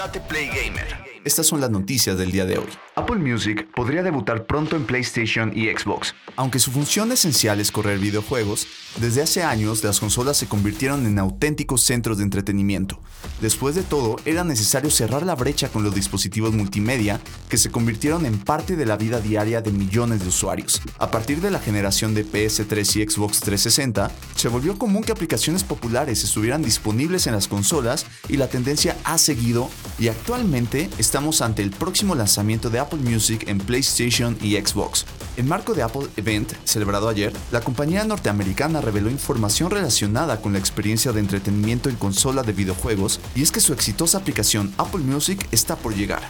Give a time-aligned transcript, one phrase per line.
[0.00, 1.10] Date Play Gamer.
[1.22, 2.66] Estas son las noticias del día de hoy.
[2.96, 6.14] Apple Music podría debutar pronto en PlayStation y Xbox.
[6.36, 8.66] Aunque su función esencial es correr videojuegos,
[8.98, 12.98] desde hace años las consolas se convirtieron en auténticos centros de entretenimiento.
[13.42, 17.20] Después de todo, era necesario cerrar la brecha con los dispositivos multimedia
[17.50, 20.80] que se convirtieron en parte de la vida diaria de millones de usuarios.
[20.98, 25.64] A partir de la generación de PS3 y Xbox 360, se volvió común que aplicaciones
[25.64, 29.68] populares estuvieran disponibles en las consolas y la tendencia ha seguido
[30.00, 35.04] y actualmente estamos ante el próximo lanzamiento de Apple Music en PlayStation y Xbox.
[35.36, 40.58] En marco de Apple Event, celebrado ayer, la compañía norteamericana reveló información relacionada con la
[40.58, 45.46] experiencia de entretenimiento en consola de videojuegos y es que su exitosa aplicación Apple Music
[45.52, 46.22] está por llegar.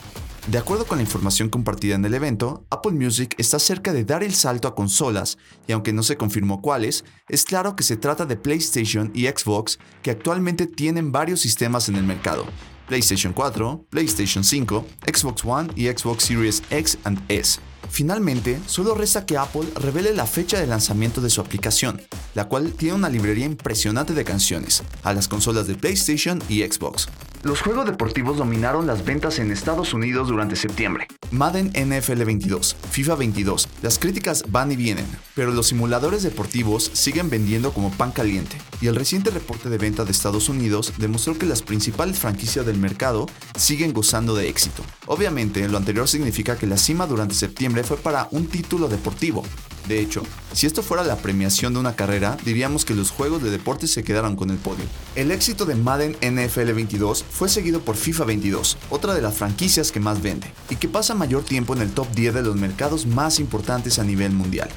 [0.49, 4.25] De acuerdo con la información compartida en el evento, Apple Music está cerca de dar
[4.25, 8.25] el salto a consolas, y aunque no se confirmó cuáles, es claro que se trata
[8.25, 12.47] de PlayStation y Xbox que actualmente tienen varios sistemas en el mercado,
[12.91, 17.61] PlayStation 4, PlayStation 5, Xbox One y Xbox Series X and S.
[17.89, 22.03] Finalmente, solo resta que Apple revele la fecha de lanzamiento de su aplicación,
[22.35, 27.07] la cual tiene una librería impresionante de canciones, a las consolas de PlayStation y Xbox.
[27.43, 31.07] Los juegos deportivos dominaron las ventas en Estados Unidos durante septiembre.
[31.31, 37.31] Madden NFL 22, FIFA 22, las críticas van y vienen, pero los simuladores deportivos siguen
[37.31, 41.47] vendiendo como pan caliente, y el reciente reporte de venta de Estados Unidos demostró que
[41.47, 43.25] las principales franquicias del mercado
[43.57, 44.83] siguen gozando de éxito.
[45.07, 49.45] Obviamente, lo anterior significa que la cima durante septiembre fue para un título deportivo,
[49.91, 53.51] de hecho, si esto fuera la premiación de una carrera, diríamos que los juegos de
[53.51, 54.85] deportes se quedaron con el podio.
[55.17, 59.91] El éxito de Madden NFL 22 fue seguido por FIFA 22, otra de las franquicias
[59.91, 63.05] que más vende, y que pasa mayor tiempo en el top 10 de los mercados
[63.05, 64.69] más importantes a nivel mundial.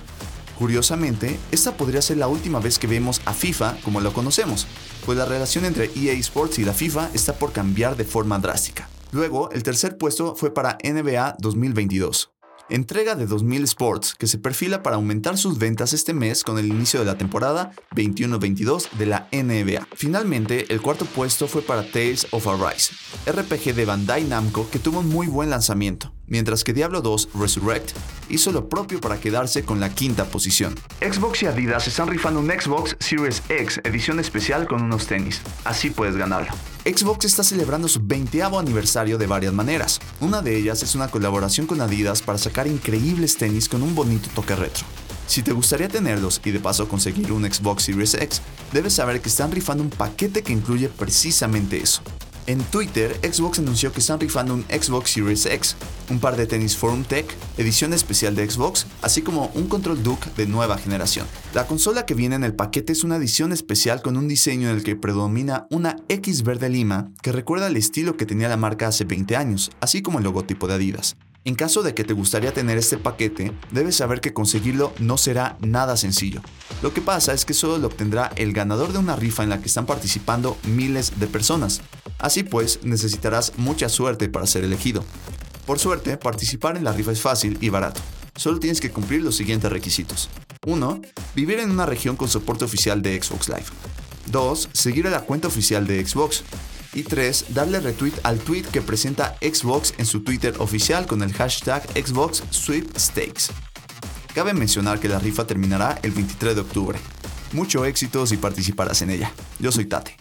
[0.58, 4.66] Curiosamente, esta podría ser la última vez que vemos a FIFA como lo conocemos,
[5.06, 8.90] pues la relación entre EA Sports y la FIFA está por cambiar de forma drástica.
[9.12, 12.33] Luego, el tercer puesto fue para NBA 2022
[12.70, 16.68] entrega de 2000 Sports, que se perfila para aumentar sus ventas este mes con el
[16.68, 19.88] inicio de la temporada 21-22 de la NBA.
[19.96, 22.94] Finalmente, el cuarto puesto fue para Tales of Arise,
[23.26, 27.92] RPG de Bandai Namco que tuvo un muy buen lanzamiento mientras que Diablo 2 Resurrect
[28.34, 30.76] hizo lo propio para quedarse con la quinta posición.
[31.00, 35.42] Xbox y Adidas están rifando un Xbox Series X edición especial con unos tenis.
[35.64, 36.52] Así puedes ganarlo.
[36.84, 40.00] Xbox está celebrando su 20 aniversario de varias maneras.
[40.20, 44.30] Una de ellas es una colaboración con Adidas para sacar increíbles tenis con un bonito
[44.34, 44.86] toque retro.
[45.28, 48.42] Si te gustaría tenerlos y de paso conseguir un Xbox Series X,
[48.74, 52.02] debes saber que están rifando un paquete que incluye precisamente eso.
[52.46, 55.78] En Twitter, Xbox anunció que están rifando un Xbox Series X,
[56.10, 57.26] un par de tenis Forum Tech,
[57.58, 61.26] edición especial de Xbox, así como un Control Duke de nueva generación.
[61.54, 64.76] La consola que viene en el paquete es una edición especial con un diseño en
[64.76, 68.90] el que predomina una X verde lima que recuerda el estilo que tenía la marca
[68.90, 71.16] hace 20 años, así como el logotipo de Adidas.
[71.46, 75.58] En caso de que te gustaría tener este paquete, debes saber que conseguirlo no será
[75.62, 76.42] nada sencillo.
[76.84, 79.62] Lo que pasa es que solo lo obtendrá el ganador de una rifa en la
[79.62, 81.80] que están participando miles de personas.
[82.20, 85.06] Así pues, necesitarás mucha suerte para ser elegido.
[85.66, 88.02] Por suerte, participar en la rifa es fácil y barato.
[88.36, 90.30] Solo tienes que cumplir los siguientes requisitos.
[90.66, 91.02] 1.
[91.34, 93.68] Vivir en una región con soporte oficial de Xbox Live.
[94.32, 94.70] 2.
[94.74, 96.44] Seguir a la cuenta oficial de Xbox.
[96.94, 97.46] Y 3.
[97.54, 102.44] Darle retweet al tweet que presenta Xbox en su Twitter oficial con el hashtag Xbox
[102.50, 103.54] Sweepstakes.
[104.34, 107.00] Cabe mencionar que la rifa terminará el 23 de octubre.
[107.52, 109.32] Mucho éxito si participarás en ella.
[109.60, 110.18] Yo soy Tate.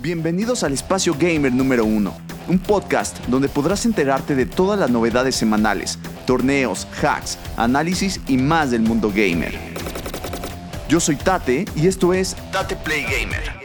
[0.00, 2.14] Bienvenidos al Espacio Gamer número 1,
[2.48, 8.70] un podcast donde podrás enterarte de todas las novedades semanales, torneos, hacks, análisis y más
[8.70, 9.58] del mundo gamer.
[10.90, 13.57] Yo soy Tate y esto es Tate Play Gamer.